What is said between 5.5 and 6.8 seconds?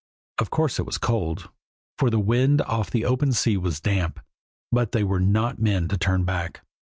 men to turn back.